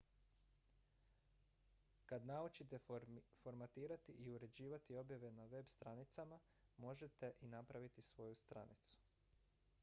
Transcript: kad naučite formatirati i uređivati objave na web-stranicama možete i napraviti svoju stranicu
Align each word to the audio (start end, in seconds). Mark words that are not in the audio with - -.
kad 2.05 2.25
naučite 2.29 2.79
formatirati 3.43 4.11
i 4.25 4.27
uređivati 4.29 4.95
objave 5.03 5.31
na 5.35 5.45
web-stranicama 5.53 6.39
možete 6.77 7.31
i 7.41 7.47
napraviti 7.55 8.01
svoju 8.11 8.35
stranicu 8.35 8.95